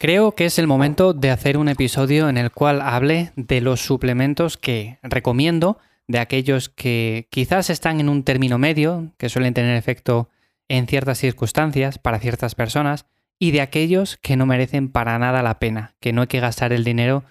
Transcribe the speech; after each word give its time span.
Creo 0.00 0.36
que 0.36 0.44
es 0.44 0.60
el 0.60 0.68
momento 0.68 1.12
de 1.12 1.32
hacer 1.32 1.58
un 1.58 1.68
episodio 1.68 2.28
en 2.28 2.36
el 2.36 2.52
cual 2.52 2.82
hable 2.82 3.32
de 3.34 3.60
los 3.60 3.80
suplementos 3.80 4.56
que 4.56 5.00
recomiendo, 5.02 5.78
de 6.06 6.20
aquellos 6.20 6.68
que 6.68 7.26
quizás 7.30 7.68
están 7.68 7.98
en 7.98 8.08
un 8.08 8.22
término 8.22 8.58
medio, 8.58 9.12
que 9.18 9.28
suelen 9.28 9.54
tener 9.54 9.76
efecto 9.76 10.28
en 10.68 10.86
ciertas 10.86 11.18
circunstancias 11.18 11.98
para 11.98 12.20
ciertas 12.20 12.54
personas, 12.54 13.06
y 13.40 13.50
de 13.50 13.60
aquellos 13.60 14.16
que 14.18 14.36
no 14.36 14.46
merecen 14.46 14.88
para 14.88 15.18
nada 15.18 15.42
la 15.42 15.58
pena, 15.58 15.96
que 15.98 16.12
no 16.12 16.20
hay 16.20 16.28
que 16.28 16.38
gastar 16.38 16.72
el 16.72 16.84
dinero, 16.84 17.24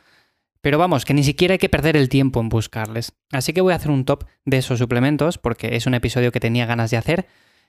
pero 0.59 0.77
vamos, 0.77 1.05
que 1.05 1.13
ni 1.13 1.23
siquiera 1.23 1.53
hay 1.53 1.59
que 1.59 1.69
perder 1.69 1.95
el 1.95 2.09
tiempo 2.09 2.41
en 2.41 2.49
buscarles. 2.49 3.13
Así 3.31 3.53
que 3.53 3.61
voy 3.61 3.71
a 3.71 3.77
hacer 3.77 3.91
un 3.91 4.03
top 4.03 4.25
de 4.43 4.57
esos 4.57 4.79
suplementos, 4.79 5.37
porque 5.37 5.77
es 5.77 5.85
un 5.85 5.93
episodio 5.93 6.33
que 6.33 6.41
tenía 6.41 6.65
ganas 6.65 6.91
de 6.91 6.97
hacer. 6.97 7.27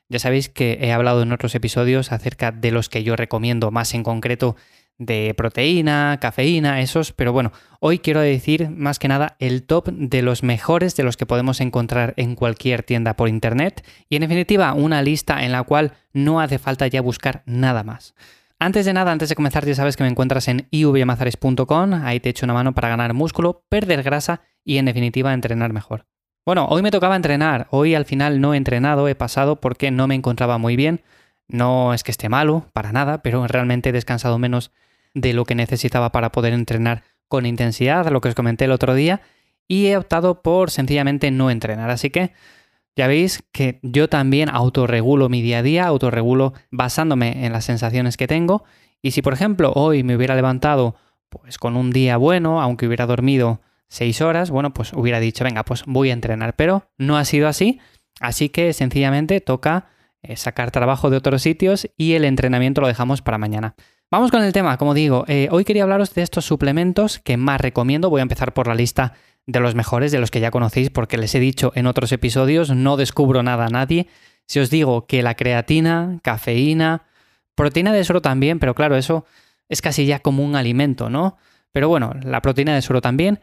Ya 0.09 0.19
sabéis 0.19 0.49
que 0.49 0.79
he 0.81 0.93
hablado 0.93 1.23
en 1.23 1.31
otros 1.31 1.55
episodios 1.55 2.11
acerca 2.11 2.51
de 2.51 2.73
los 2.73 2.89
que 2.89 3.05
yo 3.05 3.15
recomiendo 3.15 3.71
más 3.71 3.95
en 3.95 4.03
concreto 4.03 4.57
de 4.99 5.33
proteína, 5.37 6.19
cafeína, 6.21 6.81
esos, 6.81 7.13
pero 7.13 7.33
bueno, 7.33 7.53
hoy 7.81 8.01
quiero 8.01 8.21
decir 8.21 8.69
más 8.71 8.99
que 8.99 9.09
nada 9.09 9.37
el 9.39 9.63
top 9.63 9.89
de 9.89 10.23
los 10.23 10.43
mejores 10.43 10.97
de 10.97 11.05
los 11.05 11.17
que 11.17 11.27
podemos 11.27 11.61
encontrar 11.61 12.15
en 12.17 12.35
cualquier 12.35 12.83
tienda 12.83 13.15
por 13.15 13.29
internet 13.29 13.87
y 14.09 14.17
en 14.17 14.23
definitiva 14.23 14.75
una 14.75 15.01
lista 15.03 15.45
en 15.45 15.53
la 15.53 15.63
cual 15.63 15.93
no 16.13 16.41
hace 16.41 16.59
falta 16.59 16.87
ya 16.89 17.01
buscar 17.01 17.43
nada 17.47 17.85
más. 17.85 18.15
Antes 18.61 18.87
de 18.87 18.93
nada, 18.93 19.13
antes 19.13 19.29
de 19.29 19.37
comenzar, 19.37 19.65
ya 19.65 19.77
sabes 19.77 19.97
que 19.97 20.03
me 20.03 20.11
encuentras 20.11 20.49
en 20.49 20.67
ivyamazares.com, 20.73 21.95
ahí 22.03 22.19
te 22.19 22.31
echo 22.31 22.45
una 22.45 22.55
mano 22.55 22.75
para 22.75 22.89
ganar 22.89 23.15
músculo, 23.15 23.65
perder 23.69 24.03
grasa 24.03 24.41
y 24.65 24.79
en 24.79 24.87
definitiva 24.87 25.33
entrenar 25.33 25.73
mejor. 25.73 26.07
Bueno, 26.45 26.67
hoy 26.69 26.83
me 26.83 26.91
tocaba 26.91 27.15
entrenar, 27.15 27.69
hoy 27.71 27.95
al 27.95 28.05
final 28.05 28.41
no 28.41 28.55
he 28.55 28.57
entrenado, 28.57 29.07
he 29.07 29.15
pasado 29.15 29.61
porque 29.61 29.93
no 29.93 30.09
me 30.09 30.17
encontraba 30.17 30.59
muy 30.59 30.75
bien, 30.75 31.03
no 31.47 31.95
es 31.95 32.03
que 32.03 32.11
esté 32.11 32.29
malo, 32.29 32.67
para 32.73 32.91
nada, 32.91 33.23
pero 33.23 33.47
realmente 33.47 33.91
he 33.91 33.93
descansado 33.93 34.39
menos 34.39 34.73
de 35.21 35.33
lo 35.33 35.45
que 35.45 35.55
necesitaba 35.55 36.13
para 36.13 36.33
poder 36.33 36.53
entrenar 36.53 37.03
con 37.29 37.47
intensidad, 37.47 38.11
lo 38.11 38.21
que 38.21 38.29
os 38.29 38.35
comenté 38.35 38.65
el 38.65 38.73
otro 38.73 38.95
día, 38.95 39.21
y 39.67 39.87
he 39.87 39.97
optado 39.97 40.43
por 40.43 40.71
sencillamente 40.71 41.31
no 41.31 41.51
entrenar. 41.51 41.91
Así 41.91 42.11
que 42.11 42.33
ya 42.97 43.07
veis 43.07 43.45
que 43.53 43.79
yo 43.83 44.09
también 44.09 44.49
autorregulo 44.49 45.29
mi 45.29 45.43
día 45.43 45.59
a 45.59 45.63
día, 45.63 45.87
autorregulo 45.87 46.55
basándome 46.71 47.47
en 47.47 47.53
las 47.53 47.65
sensaciones 47.65 48.17
que 48.17 48.27
tengo. 48.27 48.65
Y 49.03 49.13
si, 49.13 49.23
por 49.23 49.35
ejemplo, 49.35 49.73
hoy 49.75 50.03
me 50.03 50.17
hubiera 50.17 50.35
levantado 50.35 50.97
pues 51.29 51.59
con 51.59 51.77
un 51.77 51.91
día 51.91 52.17
bueno, 52.17 52.61
aunque 52.63 52.87
hubiera 52.87 53.07
dormido 53.07 53.61
seis 53.89 54.21
horas, 54.21 54.51
bueno, 54.51 54.73
pues 54.73 54.93
hubiera 54.95 55.21
dicho, 55.21 55.45
venga, 55.45 55.65
pues 55.65 55.85
voy 55.87 56.11
a 56.11 56.15
entrenar. 56.15 56.57
Pero 56.57 56.91
no 56.97 57.17
ha 57.17 57.25
sido 57.25 57.47
así. 57.47 57.79
Así 58.21 58.49
que 58.49 58.73
sencillamente 58.73 59.41
toca 59.41 59.91
eh, 60.23 60.37
sacar 60.37 60.73
trabajo 60.73 61.11
de 61.11 61.19
otros 61.19 61.43
sitios 61.43 61.89
y 61.97 62.15
el 62.15 62.25
entrenamiento 62.25 62.81
lo 62.81 62.89
dejamos 62.89 63.23
para 63.23 63.39
mañana. 63.39 63.77
Vamos 64.11 64.31
con 64.31 64.43
el 64.43 64.55
tema, 64.55 64.79
como 64.79 64.95
digo, 64.95 65.27
eh, 65.29 65.49
hoy 65.51 65.67
quería 65.67 65.83
hablaros 65.83 66.15
de 66.15 66.23
estos 66.23 66.47
suplementos 66.47 67.19
que 67.19 67.37
más 67.37 67.61
recomiendo. 67.61 68.09
Voy 68.09 68.21
a 68.21 68.23
empezar 68.23 68.55
por 68.55 68.67
la 68.67 68.75
lista 68.75 69.13
de 69.47 69.61
los 69.61 69.75
mejores, 69.75 70.13
de 70.13 70.19
los 70.19 70.31
que 70.31 70.41
ya 70.41 70.51
conocéis, 70.51 70.89
porque 70.89 71.19
les 71.19 71.35
he 71.35 71.41
dicho 71.41 71.73
en 71.75 71.87
otros 71.87 72.11
episodios, 72.13 72.71
no 72.71 72.97
descubro 72.97 73.43
nada 73.43 73.67
a 73.67 73.69
nadie. 73.69 74.09
Si 74.47 74.61
os 74.61 74.71
digo 74.71 75.07
que 75.07 75.23
la 75.23 75.35
creatina, 75.35 76.21
cafeína, 76.23 77.03
proteína 77.55 77.93
de 77.93 78.03
suero 78.03 78.23
también, 78.23 78.59
pero 78.59 78.75
claro, 78.75 78.97
eso 78.97 79.27
es 79.69 79.83
casi 79.83 80.07
ya 80.07 80.21
como 80.21 80.43
un 80.43 80.57
alimento, 80.57 81.11
¿no? 81.11 81.37
Pero 81.71 81.91
bueno, 81.91 82.15
la 82.23 82.41
proteína 82.41 82.75
de 82.75 82.81
suero 82.81 83.03
también. 83.03 83.41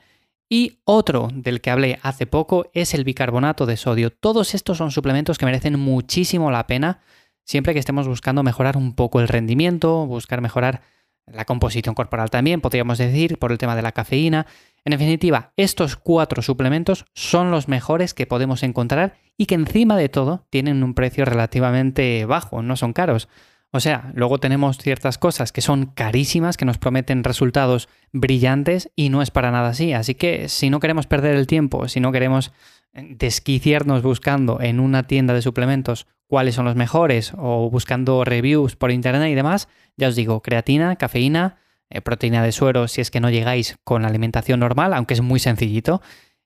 Y 0.49 0.79
otro 0.83 1.29
del 1.31 1.61
que 1.61 1.69
hablé 1.69 1.99
hace 2.01 2.25
poco 2.25 2.71
es 2.73 2.95
el 2.95 3.03
bicarbonato 3.03 3.67
de 3.67 3.77
sodio. 3.77 4.09
Todos 4.09 4.55
estos 4.55 4.79
son 4.79 4.89
suplementos 4.89 5.37
que 5.37 5.45
merecen 5.45 5.79
muchísimo 5.79 6.49
la 6.49 6.65
pena 6.65 7.01
siempre 7.45 7.73
que 7.73 7.79
estemos 7.79 8.07
buscando 8.07 8.43
mejorar 8.43 8.75
un 8.75 8.93
poco 8.93 9.21
el 9.21 9.27
rendimiento, 9.29 10.05
buscar 10.05 10.41
mejorar 10.41 10.81
la 11.27 11.45
composición 11.45 11.95
corporal 11.95 12.29
también, 12.29 12.61
podríamos 12.61 12.97
decir, 12.97 13.39
por 13.39 13.51
el 13.51 13.57
tema 13.57 13.75
de 13.75 13.81
la 13.81 13.93
cafeína. 13.93 14.45
En 14.83 14.91
definitiva, 14.91 15.53
estos 15.57 15.95
cuatro 15.95 16.41
suplementos 16.41 17.05
son 17.13 17.49
los 17.49 17.67
mejores 17.67 18.13
que 18.13 18.27
podemos 18.27 18.61
encontrar 18.61 19.15
y 19.37 19.47
que 19.47 19.55
encima 19.55 19.97
de 19.97 20.09
todo 20.09 20.45
tienen 20.49 20.83
un 20.83 20.93
precio 20.93 21.25
relativamente 21.25 22.25
bajo, 22.25 22.61
no 22.61 22.75
son 22.75 22.93
caros. 22.93 23.27
O 23.71 23.79
sea, 23.79 24.11
luego 24.13 24.37
tenemos 24.37 24.77
ciertas 24.77 25.17
cosas 25.17 25.51
que 25.51 25.61
son 25.61 25.87
carísimas, 25.87 26.55
que 26.55 26.65
nos 26.65 26.77
prometen 26.77 27.23
resultados 27.23 27.89
brillantes 28.13 28.89
y 28.95 29.09
no 29.09 29.21
es 29.21 29.31
para 29.31 29.51
nada 29.51 29.69
así. 29.69 29.91
Así 29.91 30.15
que 30.15 30.47
si 30.47 30.69
no 30.69 30.79
queremos 30.79 31.07
perder 31.07 31.35
el 31.35 31.47
tiempo, 31.47 31.87
si 31.89 31.99
no 31.99 32.11
queremos 32.11 32.53
desquiciarnos 32.93 34.01
buscando 34.01 34.61
en 34.61 34.79
una 34.79 35.03
tienda 35.03 35.33
de 35.33 35.41
suplementos 35.41 36.07
cuáles 36.27 36.55
son 36.55 36.65
los 36.65 36.75
mejores 36.75 37.33
o 37.37 37.69
buscando 37.69 38.23
reviews 38.23 38.75
por 38.75 38.91
internet 38.91 39.29
y 39.29 39.35
demás, 39.35 39.67
ya 39.97 40.07
os 40.07 40.15
digo, 40.15 40.41
creatina, 40.41 40.95
cafeína, 40.95 41.57
eh, 41.89 42.01
proteína 42.01 42.41
de 42.43 42.51
suero 42.51 42.87
si 42.87 43.01
es 43.01 43.11
que 43.11 43.19
no 43.19 43.29
llegáis 43.29 43.77
con 43.83 44.01
la 44.01 44.07
alimentación 44.07 44.59
normal, 44.59 44.93
aunque 44.93 45.13
es 45.13 45.21
muy 45.21 45.39
sencillito, 45.39 46.01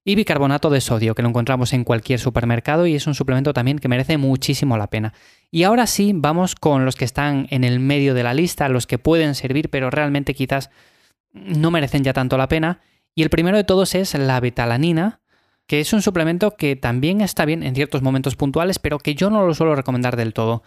y 0.09 0.15
bicarbonato 0.15 0.71
de 0.71 0.81
sodio, 0.81 1.13
que 1.13 1.21
lo 1.21 1.29
encontramos 1.29 1.71
en 1.71 1.83
cualquier 1.83 2.19
supermercado 2.19 2.87
y 2.87 2.95
es 2.95 3.05
un 3.05 3.13
suplemento 3.13 3.53
también 3.53 3.77
que 3.77 3.87
merece 3.87 4.17
muchísimo 4.17 4.75
la 4.75 4.87
pena. 4.87 5.13
Y 5.51 5.61
ahora 5.61 5.85
sí, 5.85 6.13
vamos 6.15 6.55
con 6.55 6.83
los 6.83 6.95
que 6.95 7.05
están 7.05 7.45
en 7.51 7.63
el 7.63 7.79
medio 7.79 8.15
de 8.15 8.23
la 8.23 8.33
lista, 8.33 8.69
los 8.69 8.87
que 8.87 8.97
pueden 8.97 9.35
servir, 9.35 9.69
pero 9.69 9.91
realmente 9.91 10.33
quizás 10.33 10.71
no 11.31 11.69
merecen 11.69 12.03
ya 12.03 12.11
tanto 12.11 12.39
la 12.39 12.47
pena. 12.47 12.79
Y 13.13 13.21
el 13.21 13.29
primero 13.29 13.55
de 13.55 13.63
todos 13.63 13.93
es 13.93 14.15
la 14.15 14.39
betalanina, 14.39 15.19
que 15.67 15.79
es 15.79 15.93
un 15.93 16.01
suplemento 16.01 16.57
que 16.57 16.75
también 16.75 17.21
está 17.21 17.45
bien 17.45 17.61
en 17.61 17.75
ciertos 17.75 18.01
momentos 18.01 18.35
puntuales, 18.35 18.79
pero 18.79 18.97
que 18.97 19.13
yo 19.13 19.29
no 19.29 19.45
lo 19.45 19.53
suelo 19.53 19.75
recomendar 19.75 20.15
del 20.15 20.33
todo. 20.33 20.63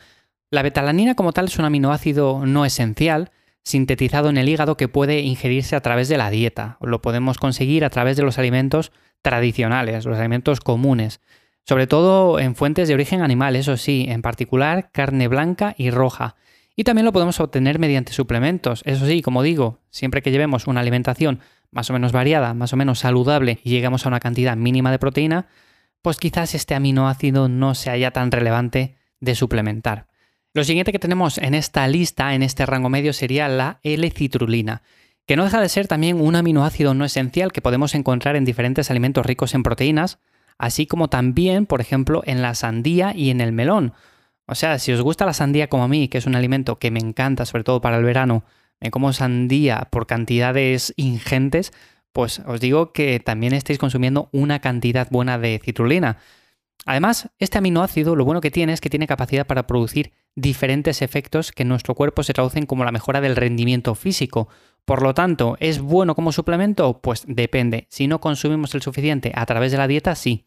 La 0.53 0.63
betalanina 0.63 1.17
como 1.17 1.33
tal 1.33 1.47
es 1.47 1.59
un 1.59 1.65
aminoácido 1.65 2.47
no 2.47 2.65
esencial, 2.65 3.33
sintetizado 3.65 4.29
en 4.29 4.37
el 4.37 4.49
hígado 4.49 4.77
que 4.77 4.87
puede 4.87 5.23
ingerirse 5.23 5.75
a 5.75 5.81
través 5.81 6.09
de 6.09 6.19
la 6.19 6.31
dieta. 6.31 6.79
Lo 6.81 7.03
podemos 7.03 7.39
conseguir 7.39 7.85
a 7.85 7.91
través 7.91 8.17
de 8.17 8.23
los 8.23 8.39
alimentos 8.39 8.93
tradicionales, 9.23 10.05
los 10.05 10.19
alimentos 10.19 10.61
comunes. 10.61 11.21
Sobre 11.65 11.87
todo 11.87 12.39
en 12.41 12.57
fuentes 12.57 12.89
de 12.89 12.95
origen 12.95 13.23
animal, 13.23 13.57
eso 13.57 13.77
sí, 13.77 14.07
en 14.09 14.21
particular 14.21 14.91
carne 14.93 15.29
blanca 15.29 15.75
y 15.79 15.91
roja. 15.91 16.35
Y 16.75 16.85
también 16.85 17.05
lo 17.05 17.13
podemos 17.13 17.39
obtener 17.41 17.79
mediante 17.79 18.13
suplementos. 18.13 18.83
Eso 18.85 19.07
sí, 19.07 19.23
como 19.23 19.43
digo, 19.43 19.79
siempre 19.91 20.23
que 20.23 20.31
llevemos 20.31 20.67
una 20.67 20.81
alimentación 20.81 21.41
más 21.71 21.89
o 21.91 21.93
menos 21.93 22.13
variada, 22.13 22.55
más 22.55 22.73
o 22.73 22.77
menos 22.77 22.99
saludable 23.01 23.61
y 23.65 23.71
llegamos 23.71 24.05
a 24.05 24.09
una 24.09 24.21
cantidad 24.21 24.57
mínima 24.57 24.91
de 24.91 24.99
proteína, 24.99 25.47
pues 26.03 26.19
quizás 26.19 26.55
este 26.55 26.75
aminoácido 26.75 27.49
no 27.49 27.75
sea 27.75 27.97
ya 27.97 28.11
tan 28.11 28.31
relevante 28.31 28.97
de 29.21 29.35
suplementar. 29.35 30.07
Lo 30.55 30.65
siguiente 30.65 30.93
que 30.93 30.99
tenemos 30.99 31.39
en 31.39 31.55
esta 31.55 31.87
lista, 31.89 32.35
en 32.35 32.43
este 32.43 32.67
rango 32.67 32.91
medio, 32.91 33.13
sería 33.13 33.49
la 33.49 33.79
L-citrulina, 33.83 34.83
que 35.27 35.37
no 35.37 35.45
deja 35.45 35.61
de 35.61 35.69
ser 35.69 35.89
también 35.89 36.21
un 36.21 36.37
aminoácido 36.37 36.95
no 36.95 37.05
esencial 37.05 37.53
que 37.53 37.63
podemos 37.63 37.95
encontrar 37.95 38.37
en 38.37 38.45
diferentes 38.45 38.91
alimentos 38.91 39.25
ricos 39.25 39.55
en 39.55 39.63
proteínas, 39.63 40.19
así 40.59 40.87
como 40.87 41.09
también, 41.09 41.67
por 41.67 41.81
ejemplo, 41.81 42.23
en 42.27 42.43
la 42.43 42.55
sandía 42.55 43.13
y 43.15 43.31
en 43.31 43.41
el 43.41 43.53
melón. 43.53 43.93
O 44.47 44.55
sea, 44.55 44.79
si 44.79 44.93
os 44.93 45.01
gusta 45.01 45.25
la 45.25 45.33
sandía 45.33 45.69
como 45.69 45.85
a 45.85 45.89
mí, 45.89 46.09
que 46.09 46.19
es 46.19 46.27
un 46.27 46.35
alimento 46.35 46.79
que 46.79 46.91
me 46.91 47.01
encanta, 47.01 47.47
sobre 47.47 47.65
todo 47.65 47.81
para 47.81 47.97
el 47.97 48.05
verano, 48.05 48.45
me 48.81 48.91
como 48.91 49.13
sandía 49.13 49.89
por 49.91 50.07
cantidades 50.07 50.93
ingentes, 50.97 51.73
pues 52.13 52.41
os 52.41 52.61
digo 52.61 52.93
que 52.93 53.21
también 53.21 53.55
estáis 53.55 53.79
consumiendo 53.79 54.29
una 54.33 54.61
cantidad 54.61 55.09
buena 55.11 55.39
de 55.39 55.61
citrulina. 55.65 56.19
Además, 56.85 57.31
este 57.39 57.59
aminoácido 57.59 58.17
lo 58.17 58.25
bueno 58.25 58.41
que 58.41 58.51
tiene 58.51 58.73
es 58.73 58.81
que 58.81 58.91
tiene 58.91 59.07
capacidad 59.07 59.47
para 59.47 59.67
producir 59.67 60.13
diferentes 60.35 61.01
efectos 61.01 61.53
que 61.53 61.63
en 61.63 61.69
nuestro 61.69 61.95
cuerpo 61.95 62.23
se 62.23 62.33
traducen 62.33 62.67
como 62.67 62.85
la 62.85 62.93
mejora 62.93 63.21
del 63.21 63.37
rendimiento 63.37 63.95
físico. 63.95 64.49
Por 64.85 65.03
lo 65.03 65.15
tanto, 65.15 65.57
¿es 65.61 65.81
bueno 65.81 66.15
como 66.15 66.33
suplemento? 66.33 67.01
Pues 67.01 67.25
depende. 67.27 67.87
Si 67.89 68.09
no 68.09 68.21
consumimos 68.21 68.75
el 68.75 68.83
suficiente 68.83 69.33
a 69.35 69.47
través 69.47 69.73
de 69.73 69.79
la 69.79 69.87
dieta, 69.87 70.15
sí. 70.15 70.47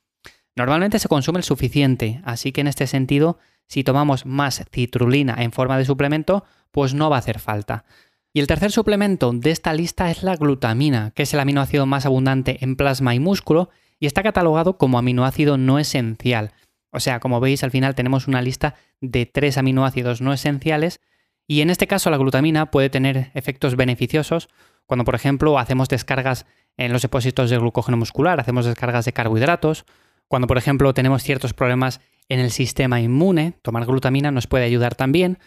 Normalmente 0.56 1.00
se 1.00 1.08
consume 1.08 1.40
el 1.40 1.44
suficiente, 1.44 2.22
así 2.24 2.52
que 2.52 2.62
en 2.62 2.68
este 2.68 2.88
sentido, 2.88 3.40
si 3.68 3.84
tomamos 3.84 4.26
más 4.26 4.64
citrulina 4.72 5.36
en 5.40 5.52
forma 5.52 5.78
de 5.78 5.86
suplemento, 5.86 6.46
pues 6.72 6.94
no 6.94 7.10
va 7.10 7.18
a 7.18 7.20
hacer 7.20 7.40
falta. 7.40 7.86
Y 8.34 8.42
el 8.42 8.48
tercer 8.48 8.72
suplemento 8.72 9.32
de 9.34 9.52
esta 9.52 9.74
lista 9.74 10.12
es 10.12 10.22
la 10.22 10.36
glutamina, 10.36 11.12
que 11.16 11.24
es 11.24 11.34
el 11.34 11.40
aminoácido 11.40 11.86
más 11.86 12.06
abundante 12.06 12.58
en 12.62 12.76
plasma 12.76 13.16
y 13.16 13.20
músculo 13.20 13.70
y 13.98 14.08
está 14.08 14.24
catalogado 14.24 14.78
como 14.78 14.98
aminoácido 14.98 15.58
no 15.58 15.80
esencial. 15.80 16.52
O 16.92 17.00
sea, 17.00 17.22
como 17.22 17.40
veis, 17.40 17.64
al 17.64 17.72
final 17.72 17.96
tenemos 17.96 18.28
una 18.28 18.42
lista 18.42 18.76
de 19.00 19.26
tres 19.26 19.58
aminoácidos 19.58 20.20
no 20.20 20.34
esenciales 20.34 21.00
y 21.48 21.62
en 21.62 21.70
este 21.70 21.88
caso 21.88 22.10
la 22.10 22.18
glutamina 22.18 22.72
puede 22.72 22.90
tener 22.90 23.32
efectos 23.34 23.76
beneficiosos 23.76 24.50
cuando, 24.86 25.04
por 25.04 25.16
ejemplo, 25.16 25.58
hacemos 25.58 25.90
descargas 25.90 26.46
en 26.78 26.92
los 26.92 27.02
depósitos 27.02 27.50
de 27.50 27.58
glucógeno 27.58 27.98
muscular, 27.98 28.40
hacemos 28.40 28.66
descargas 28.66 29.06
de 29.06 29.14
carbohidratos, 29.14 29.86
cuando, 30.28 30.48
por 30.48 30.58
ejemplo, 30.58 30.94
tenemos 30.94 31.24
ciertos 31.24 31.54
problemas 31.54 32.02
en 32.30 32.40
el 32.40 32.52
sistema 32.52 33.00
inmune, 33.02 33.54
tomar 33.62 33.86
glutamina 33.86 34.32
nos 34.32 34.48
puede 34.48 34.66
ayudar 34.66 34.96
también. 34.96 35.38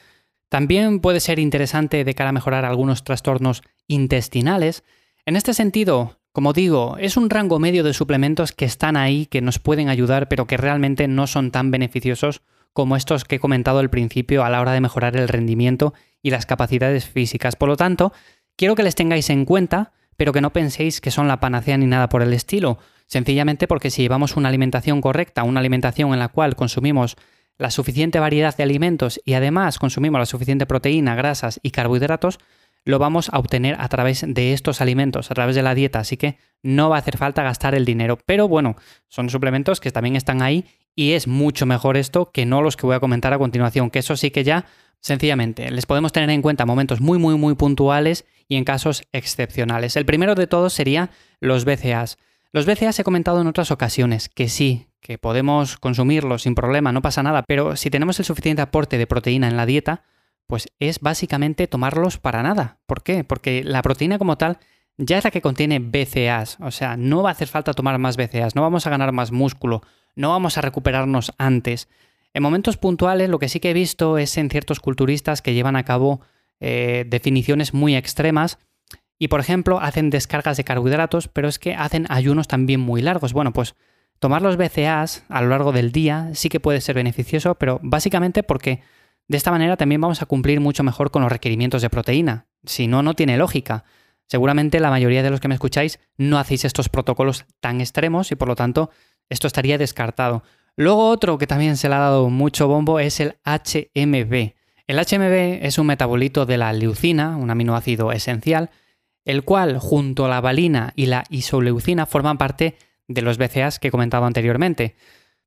También 0.49 1.01
puede 1.01 1.21
ser 1.21 1.39
interesante 1.39 2.05
de 2.05 2.15
cara 2.15 2.31
a 2.31 2.33
mejorar 2.33 2.65
algunos 2.65 3.05
trastornos 3.05 3.63
intestinales. 3.87 4.85
En 5.27 5.37
este 5.37 5.53
sentido, 5.53 6.19
como 6.33 6.53
digo, 6.53 6.97
es 6.99 7.17
un 7.17 7.29
rango 7.29 7.59
medio 7.59 7.83
de 7.83 7.93
suplementos 7.93 8.53
que 8.53 8.65
están 8.65 8.97
ahí, 8.97 9.27
que 9.27 9.43
nos 9.43 9.59
pueden 9.59 9.89
ayudar, 9.89 10.29
pero 10.29 10.47
que 10.47 10.57
realmente 10.57 11.09
no 11.09 11.27
son 11.27 11.51
tan 11.51 11.71
beneficiosos 11.71 12.43
como 12.79 12.95
estos 12.95 13.25
que 13.25 13.35
he 13.35 13.41
comentado 13.41 13.81
al 13.81 13.91
principio 13.91 14.45
a 14.45 14.51
la 14.51 14.61
hora 14.61 14.71
de 14.71 14.81
mejorar 14.81 15.17
el 15.17 15.27
rendimiento 15.27 15.95
y 16.23 16.31
las 16.31 16.47
capacidades 16.47 17.07
físicas. 17.07 17.57
Por 17.57 17.69
lo 17.69 17.77
tanto, 17.77 18.13
quiero 18.55 18.77
que 18.77 18.85
les 18.85 18.95
tengáis 18.95 19.31
en 19.31 19.45
cuenta, 19.47 19.91
pero 20.17 20.33
que 20.33 20.41
no 20.41 20.53
penséis 20.53 21.01
que 21.01 21.11
son 21.11 21.27
la 21.27 21.41
panacea 21.41 21.77
ni 21.77 21.87
nada 21.87 22.09
por 22.09 22.23
el 22.23 22.33
estilo. 22.33 22.79
Sencillamente 23.09 23.67
porque 23.67 23.91
si 23.91 24.03
llevamos 24.03 24.37
una 24.37 24.49
alimentación 24.49 25.01
correcta, 25.01 25.43
una 25.43 25.59
alimentación 25.59 26.13
en 26.13 26.21
la 26.21 26.29
cual 26.29 26.55
consumimos 26.55 27.17
la 27.57 27.73
suficiente 27.73 28.21
variedad 28.21 28.57
de 28.57 28.63
alimentos 28.63 29.21
y 29.25 29.33
además 29.33 29.81
consumimos 29.81 30.21
la 30.21 30.27
suficiente 30.27 30.65
proteína, 30.65 31.17
grasas 31.17 31.59
y 31.65 31.73
carbohidratos, 31.73 32.39
lo 32.85 33.01
vamos 33.01 33.29
a 33.33 33.41
obtener 33.41 33.75
a 33.81 33.89
través 33.89 34.25
de 34.25 34.53
estos 34.53 34.81
alimentos, 34.81 35.33
a 35.33 35.35
través 35.35 35.57
de 35.57 35.65
la 35.65 35.75
dieta, 35.75 35.99
así 35.99 36.17
que 36.17 36.39
no 36.63 36.91
va 36.91 36.97
a 36.97 36.99
hacer 37.01 37.17
falta 37.17 37.43
gastar 37.43 37.75
el 37.75 37.85
dinero. 37.85 38.21
Pero 38.25 38.47
bueno, 38.47 38.77
son 39.09 39.31
suplementos 39.31 39.81
que 39.81 39.91
también 39.91 40.15
están 40.15 40.43
ahí 40.43 40.65
y 40.99 41.13
es 41.13 41.29
mucho 41.29 41.65
mejor 41.65 41.97
esto 41.97 42.33
que 42.33 42.45
no 42.45 42.61
los 42.61 42.77
que 42.77 42.85
voy 42.85 42.97
a 42.97 42.99
comentar 42.99 43.33
a 43.33 43.39
continuación, 43.39 43.89
que 43.89 44.01
eso 44.01 44.17
sí 44.17 44.33
que 44.33 44.43
ya 44.43 44.67
sencillamente 44.99 45.71
les 45.71 45.87
podemos 45.87 46.11
tener 46.11 46.29
en 46.29 46.43
cuenta 46.43 46.67
momentos 46.67 47.01
muy 47.01 47.21
muy 47.21 47.37
muy 47.37 47.55
puntuales 47.55 48.25
y 48.49 48.57
en 48.57 48.65
casos 48.65 49.05
excepcionales. 49.13 49.95
El 49.95 50.05
primero 50.05 50.35
de 50.35 50.49
todos 50.49 50.73
sería 50.73 51.11
los 51.39 51.65
BCAs. 51.65 52.19
Los 52.51 52.67
BCAs 52.67 52.99
he 52.99 53.05
comentado 53.05 53.41
en 53.41 53.47
otras 53.47 53.71
ocasiones 53.71 54.29
que 54.29 54.49
sí, 54.49 54.89
que 55.01 55.19
podemos 55.19 55.77
consumirlos 55.77 56.43
sin 56.43 56.57
problema, 56.57 56.91
no 56.91 57.01
pasa 57.01 57.23
nada, 57.23 57.45
pero 57.47 57.77
si 57.77 57.91
tenemos 57.91 58.19
el 58.19 58.25
suficiente 58.25 58.63
aporte 58.63 58.99
de 58.99 59.07
proteína 59.07 59.47
en 59.47 59.57
la 59.57 59.67
dieta, 59.67 60.03
pues 60.49 60.67
es 60.81 60.99
básicamente 60.99 61.69
tomarlos 61.69 62.19
para 62.19 62.43
nada. 62.43 62.81
¿Por 62.87 63.05
qué? 63.05 63.23
Porque 63.23 63.63
la 63.63 63.83
proteína 63.83 64.19
como 64.19 64.37
tal 64.37 64.59
ya 64.99 65.19
es 65.19 65.25
la 65.25 65.31
que 65.31 65.41
contiene 65.41 65.79
BCAs, 65.79 66.59
o 66.61 66.71
sea, 66.71 66.97
no 66.97 67.23
va 67.23 67.31
a 67.31 67.33
hacer 67.33 67.49
falta 67.49 67.73
tomar 67.73 67.99
más 67.99 68.17
BCAs, 68.17 68.57
no 68.57 68.63
vamos 68.63 68.87
a 68.87 68.91
ganar 68.91 69.13
más 69.13 69.31
músculo, 69.31 69.83
no 70.17 70.31
vamos 70.31 70.59
a 70.59 70.61
recuperarnos 70.61 71.33
antes. 71.39 71.89
En 72.35 72.43
momentos 72.43 72.77
puntuales 72.77 73.31
lo 73.31 73.39
que 73.39 73.49
sí 73.49 73.61
que 73.61 73.71
he 73.71 73.75
visto 73.75 74.19
es 74.19 74.37
en 74.37 74.51
ciertos 74.51 74.81
culturistas 74.81 75.41
que 75.41 75.55
llevan 75.55 75.77
a 75.77 75.85
cabo 75.85 76.21
eh, 76.61 77.05
definiciones 77.07 77.73
muy 77.73 77.95
extremas 77.97 78.59
y, 79.19 79.29
por 79.29 79.41
ejemplo, 79.41 79.81
hacen 79.81 80.11
descargas 80.11 80.57
de 80.57 80.65
carbohidratos, 80.65 81.29
pero 81.29 81.49
es 81.49 81.59
que 81.59 81.75
hacen 81.75 82.07
ayunos 82.09 82.49
también 82.49 82.81
muy 82.81 83.01
largos. 83.01 83.33
Bueno, 83.33 83.53
pues 83.53 83.77
tomar 84.19 84.43
los 84.43 84.57
BCAAs 84.57 85.25
a 85.29 85.43
lo 85.43 85.49
largo 85.49 85.73
del 85.73 85.93
día 85.93 86.31
sí 86.35 86.49
que 86.49 86.61
puede 86.61 86.81
ser 86.81 86.97
beneficioso, 86.97 87.55
pero 87.55 87.79
básicamente 87.83 88.43
porque 88.43 88.81
de 89.29 89.37
esta 89.37 89.51
manera 89.51 89.77
también 89.77 90.01
vamos 90.01 90.23
a 90.23 90.27
cumplir 90.27 90.61
mucho 90.61 90.83
mejor 90.83 91.11
con 91.11 91.23
los 91.23 91.31
requerimientos 91.31 91.83
de 91.83 91.91
proteína. 91.91 92.47
Si 92.65 92.87
no, 92.87 93.03
no 93.03 93.15
tiene 93.15 93.37
lógica. 93.37 93.85
Seguramente 94.29 94.79
la 94.79 94.91
mayoría 94.91 95.23
de 95.23 95.31
los 95.31 95.41
que 95.41 95.49
me 95.49 95.55
escucháis 95.55 95.99
no 96.17 96.39
hacéis 96.39 96.65
estos 96.65 96.89
protocolos 96.89 97.47
tan 97.61 97.81
extremos 97.81 98.31
y 98.31 98.37
por 98.37 98.49
lo 98.49 98.57
tanto 98.57 98.91
esto 99.29 99.47
estaría 99.47 99.79
descartado. 99.79 100.43
Luego 100.77 101.09
otro 101.09 101.39
que 101.39 101.47
también 101.47 101.77
se 101.77 101.89
le 101.89 101.95
ha 101.95 101.99
dado 101.99 102.29
mucho 102.29 102.69
bombo 102.69 103.01
es 103.01 103.21
el 103.21 103.37
HMB. 103.45 104.53
El 104.87 104.99
HMB 104.99 105.65
es 105.67 105.79
un 105.79 105.87
metabolito 105.87 106.47
de 106.47 106.59
la 106.59 106.73
leucina, 106.73 107.37
un 107.37 107.51
aminoácido 107.51 108.13
esencial, 108.13 108.71
el 109.25 109.45
cual 109.45 109.79
junto 109.79 110.27
a 110.27 110.29
la 110.29 110.41
valina 110.41 110.93
y 110.95 111.07
la 111.07 111.25
isoleucina 111.31 112.07
forman 112.07 112.39
parte 112.39 112.77
de 113.09 113.23
los 113.23 113.39
BCAAs 113.39 113.79
que 113.79 113.89
he 113.89 113.91
comentado 113.91 114.25
anteriormente. 114.25 114.95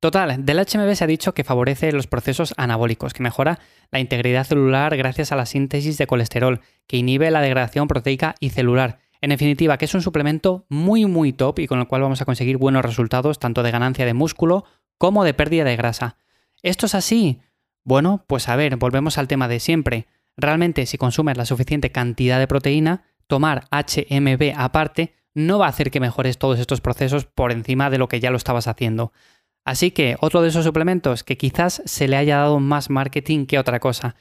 Total, 0.01 0.43
del 0.43 0.57
HMB 0.57 0.95
se 0.95 1.03
ha 1.03 1.07
dicho 1.07 1.35
que 1.35 1.43
favorece 1.43 1.91
los 1.91 2.07
procesos 2.07 2.55
anabólicos, 2.57 3.13
que 3.13 3.21
mejora 3.21 3.59
la 3.91 3.99
integridad 3.99 4.45
celular 4.45 4.97
gracias 4.97 5.31
a 5.31 5.35
la 5.35 5.45
síntesis 5.45 5.99
de 5.99 6.07
colesterol, 6.07 6.59
que 6.87 6.97
inhibe 6.97 7.29
la 7.29 7.39
degradación 7.39 7.87
proteica 7.87 8.33
y 8.39 8.49
celular. 8.49 8.97
En 9.21 9.29
definitiva, 9.29 9.77
que 9.77 9.85
es 9.85 9.93
un 9.93 10.01
suplemento 10.01 10.65
muy 10.69 11.05
muy 11.05 11.33
top 11.33 11.59
y 11.59 11.67
con 11.67 11.79
el 11.79 11.85
cual 11.85 12.01
vamos 12.01 12.19
a 12.19 12.25
conseguir 12.25 12.57
buenos 12.57 12.83
resultados 12.83 13.37
tanto 13.37 13.61
de 13.61 13.69
ganancia 13.69 14.07
de 14.07 14.15
músculo 14.15 14.65
como 14.97 15.23
de 15.23 15.35
pérdida 15.35 15.65
de 15.65 15.75
grasa. 15.75 16.17
¿Esto 16.63 16.87
es 16.87 16.95
así? 16.95 17.39
Bueno, 17.83 18.25
pues 18.25 18.49
a 18.49 18.55
ver, 18.55 18.77
volvemos 18.77 19.19
al 19.19 19.27
tema 19.27 19.47
de 19.47 19.59
siempre. 19.59 20.07
Realmente 20.35 20.87
si 20.87 20.97
consumes 20.97 21.37
la 21.37 21.45
suficiente 21.45 21.91
cantidad 21.91 22.39
de 22.39 22.47
proteína, 22.47 23.03
tomar 23.27 23.67
HMB 23.69 24.53
aparte 24.57 25.13
no 25.35 25.59
va 25.59 25.67
a 25.67 25.69
hacer 25.69 25.91
que 25.91 25.99
mejores 25.99 26.39
todos 26.39 26.59
estos 26.59 26.81
procesos 26.81 27.25
por 27.25 27.51
encima 27.51 27.91
de 27.91 27.99
lo 27.99 28.07
que 28.07 28.19
ya 28.19 28.31
lo 28.31 28.37
estabas 28.37 28.67
haciendo. 28.67 29.13
Así 29.63 29.91
que 29.91 30.15
otro 30.19 30.41
de 30.41 30.49
esos 30.49 30.65
suplementos 30.65 31.23
que 31.23 31.37
quizás 31.37 31.81
se 31.85 32.07
le 32.07 32.17
haya 32.17 32.37
dado 32.37 32.59
más 32.59 32.89
marketing 32.89 33.45
que 33.45 33.59
otra 33.59 33.79
cosa. 33.79 34.15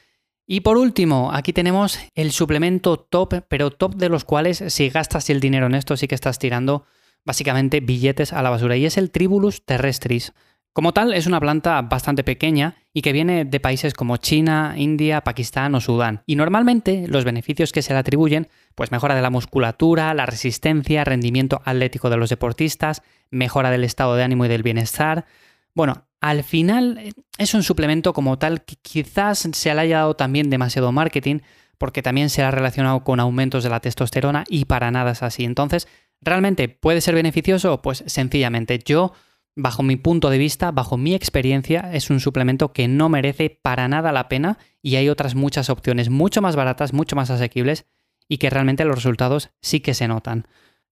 Y 0.46 0.60
por 0.60 0.76
último, 0.76 1.31
aquí 1.32 1.52
tenemos 1.52 1.98
el 2.14 2.32
suplemento 2.32 2.98
top, 2.98 3.44
pero 3.48 3.70
top 3.70 3.94
de 3.94 4.08
los 4.08 4.25
cuales 4.25 4.64
si 4.69 4.88
gastas 4.90 5.31
el 5.31 5.40
dinero 5.40 5.66
en 5.66 5.75
esto 5.75 5.96
sí 5.96 6.08
que 6.08 6.14
estás 6.14 6.38
tirando 6.38 6.84
básicamente 7.25 7.81
billetes 7.81 8.32
a 8.32 8.42
la 8.42 8.50
basura 8.50 8.76
y 8.76 8.84
es 8.84 8.96
el 8.96 9.10
Tribulus 9.10 9.64
terrestris. 9.64 10.32
Como 10.72 10.93
tal, 10.93 11.12
es 11.12 11.26
una 11.26 11.40
planta 11.40 11.82
bastante 11.82 12.22
pequeña 12.22 12.76
y 12.93 13.02
que 13.02 13.12
viene 13.12 13.44
de 13.44 13.61
países 13.61 13.93
como 13.93 14.19
China, 14.19 14.75
India, 14.76 15.22
Pakistán 15.22 15.75
o 15.75 15.81
Sudán. 15.81 16.22
Y 16.26 16.37
normalmente 16.37 17.06
los 17.08 17.25
beneficios 17.25 17.72
que 17.72 17.82
se 17.82 17.93
le 17.93 17.99
atribuyen, 17.99 18.49
pues 18.76 18.93
mejora 18.93 19.17
de 19.17 19.22
la 19.22 19.31
musculatura, 19.31 20.14
la 20.14 20.26
resistencia, 20.26 21.05
rendimiento 21.05 21.61
atlético 21.64 22.08
de 22.08 22.19
los 22.19 22.31
deportistas, 22.31 23.02
mejora 23.31 23.70
del 23.70 23.82
estado 23.82 24.14
de 24.14 24.22
ánimo 24.22 24.44
y 24.44 24.49
del 24.49 24.62
bienestar. 24.62 25.26
Bueno, 25.75 26.06
al 26.20 26.44
final 26.44 26.99
eh, 26.99 27.12
es 27.38 27.55
un 27.55 27.64
suplemento 27.64 28.12
como 28.12 28.38
tal 28.38 28.64
que 28.64 28.76
quizás 28.76 29.49
se 29.52 29.75
le 29.75 29.81
haya 29.81 29.99
dado 29.99 30.14
también 30.14 30.50
demasiado 30.50 30.93
marketing, 30.93 31.40
porque 31.78 32.02
también 32.02 32.31
se 32.31 32.43
ha 32.43 32.50
relacionado 32.50 33.02
con 33.02 33.19
aumentos 33.19 33.64
de 33.64 33.70
la 33.70 33.81
testosterona 33.81 34.44
y 34.49 34.66
para 34.66 34.93
nada 34.93 35.12
es 35.12 35.23
así. 35.25 35.44
Entonces, 35.44 35.88
¿realmente 36.20 36.69
puede 36.69 37.00
ser 37.00 37.14
beneficioso? 37.16 37.82
Pues 37.82 38.05
sencillamente 38.06 38.78
yo 38.84 39.12
bajo 39.56 39.82
mi 39.82 39.97
punto 39.97 40.31
de 40.31 40.38
vista, 40.38 40.70
bajo 40.70 40.97
mi 40.97 41.14
experiencia, 41.14 41.91
es 41.93 42.11
un 42.11 42.20
suplemento 42.20 42.73
que 42.73 42.88
no 42.88 43.08
merece 43.08 43.50
para 43.50 43.88
nada 43.88 44.12
la 44.12 44.29
pena 44.29 44.58
y 44.82 44.97
hay 44.97 45.08
otras 45.08 45.35
muchas 45.35 45.70
opciones 45.70 46.11
mucho 46.11 46.41
más 46.43 46.56
baratas, 46.56 46.93
mucho 46.93 47.17
más 47.17 47.31
asequibles 47.31 47.87
y 48.29 48.38
que 48.38 48.50
realmente 48.50 48.85
los 48.85 48.97
resultados 48.97 49.50
sí 49.61 49.81
que 49.81 49.94
se 49.94 50.08
notan. 50.08 50.47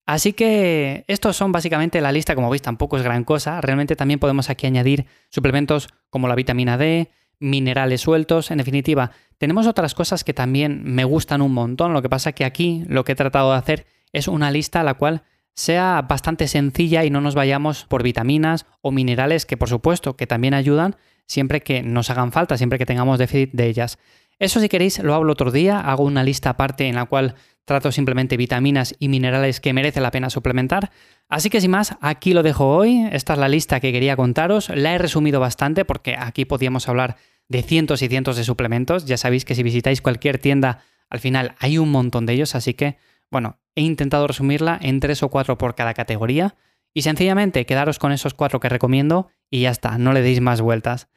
Así 0.05 0.33
que 0.33 1.05
estos 1.07 1.37
son 1.37 1.51
básicamente 1.51 2.01
la 2.01 2.11
lista, 2.11 2.35
como 2.35 2.49
veis 2.49 2.61
tampoco 2.61 2.97
es 2.97 3.03
gran 3.03 3.23
cosa, 3.23 3.61
realmente 3.61 3.95
también 3.95 4.19
podemos 4.19 4.49
aquí 4.49 4.65
añadir 4.65 5.05
suplementos 5.29 5.87
como 6.09 6.27
la 6.27 6.35
vitamina 6.35 6.77
D, 6.77 7.11
minerales 7.39 8.01
sueltos, 8.01 8.51
en 8.51 8.57
definitiva, 8.57 9.11
tenemos 9.37 9.67
otras 9.67 9.93
cosas 9.93 10.23
que 10.23 10.33
también 10.33 10.81
me 10.83 11.05
gustan 11.05 11.41
un 11.41 11.53
montón, 11.53 11.93
lo 11.93 12.01
que 12.01 12.09
pasa 12.09 12.33
que 12.33 12.43
aquí 12.43 12.83
lo 12.87 13.05
que 13.05 13.13
he 13.13 13.15
tratado 13.15 13.51
de 13.51 13.57
hacer 13.57 13.85
es 14.11 14.27
una 14.27 14.51
lista 14.51 14.81
a 14.81 14.83
la 14.83 14.95
cual 14.95 15.23
sea 15.59 16.05
bastante 16.07 16.47
sencilla 16.47 17.03
y 17.03 17.09
no 17.09 17.19
nos 17.19 17.35
vayamos 17.35 17.83
por 17.83 18.01
vitaminas 18.01 18.65
o 18.81 18.93
minerales 18.93 19.45
que 19.45 19.57
por 19.57 19.67
supuesto 19.67 20.15
que 20.15 20.25
también 20.25 20.53
ayudan 20.53 20.95
siempre 21.25 21.59
que 21.59 21.83
nos 21.83 22.09
hagan 22.09 22.31
falta, 22.31 22.57
siempre 22.57 22.79
que 22.79 22.85
tengamos 22.85 23.19
déficit 23.19 23.51
de 23.51 23.67
ellas. 23.67 23.99
Eso 24.39 24.61
si 24.61 24.69
queréis 24.69 24.99
lo 24.99 25.13
hablo 25.13 25.33
otro 25.33 25.51
día, 25.51 25.81
hago 25.81 26.05
una 26.05 26.23
lista 26.23 26.51
aparte 26.51 26.87
en 26.87 26.95
la 26.95 27.03
cual 27.03 27.35
trato 27.65 27.91
simplemente 27.91 28.37
vitaminas 28.37 28.95
y 28.99 29.09
minerales 29.09 29.59
que 29.59 29.73
merece 29.73 29.99
la 29.99 30.11
pena 30.11 30.29
suplementar. 30.29 30.91
Así 31.27 31.49
que 31.49 31.59
sin 31.59 31.71
más, 31.71 31.97
aquí 31.99 32.33
lo 32.33 32.41
dejo 32.41 32.73
hoy, 32.73 33.09
esta 33.11 33.33
es 33.33 33.39
la 33.39 33.49
lista 33.49 33.81
que 33.81 33.91
quería 33.91 34.15
contaros, 34.15 34.69
la 34.69 34.95
he 34.95 34.97
resumido 34.97 35.41
bastante 35.41 35.83
porque 35.83 36.15
aquí 36.17 36.45
podíamos 36.45 36.87
hablar 36.87 37.17
de 37.49 37.63
cientos 37.63 38.01
y 38.01 38.07
cientos 38.07 38.37
de 38.37 38.45
suplementos, 38.45 39.05
ya 39.05 39.17
sabéis 39.17 39.43
que 39.43 39.55
si 39.55 39.63
visitáis 39.63 40.01
cualquier 40.01 40.37
tienda 40.37 40.83
al 41.09 41.19
final 41.19 41.55
hay 41.59 41.77
un 41.77 41.91
montón 41.91 42.25
de 42.25 42.33
ellos, 42.33 42.55
así 42.55 42.75
que 42.75 42.97
bueno, 43.29 43.58
he 43.75 43.81
intentado 43.81 44.27
resumirla 44.27 44.77
en 44.81 44.99
tres 44.99 45.23
o 45.23 45.29
cuatro 45.29 45.57
por 45.57 45.75
cada 45.75 45.93
categoría 45.93 46.55
y 46.93 47.03
sencillamente 47.03 47.65
quedaros 47.65 47.99
con 47.99 48.11
esos 48.11 48.33
cuatro 48.33 48.59
que 48.59 48.69
recomiendo 48.69 49.29
y 49.49 49.61
ya 49.61 49.71
está, 49.71 49.97
no 49.97 50.13
le 50.13 50.21
deis 50.21 50.41
más 50.41 50.61
vueltas. 50.61 51.09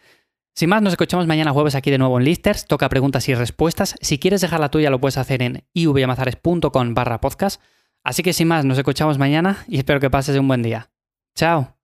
Sin 0.54 0.68
más, 0.68 0.82
nos 0.82 0.92
escuchamos 0.92 1.26
mañana 1.26 1.52
jueves 1.52 1.74
aquí 1.74 1.90
de 1.90 1.98
nuevo 1.98 2.18
en 2.18 2.24
Listers, 2.24 2.66
toca 2.66 2.88
preguntas 2.88 3.28
y 3.28 3.34
respuestas. 3.34 3.96
Si 4.00 4.18
quieres 4.18 4.42
dejar 4.42 4.60
la 4.60 4.70
tuya 4.70 4.90
lo 4.90 5.00
puedes 5.00 5.16
hacer 5.16 5.42
en 5.42 5.64
ivyamazares.com 5.72 6.94
barra 6.94 7.20
podcast. 7.20 7.60
Así 8.04 8.22
que 8.22 8.32
sin 8.32 8.48
más, 8.48 8.64
nos 8.64 8.78
escuchamos 8.78 9.18
mañana 9.18 9.64
y 9.66 9.78
espero 9.78 10.00
que 10.00 10.10
pases 10.10 10.36
un 10.36 10.48
buen 10.48 10.62
día. 10.62 10.90
Chao. 11.34 11.81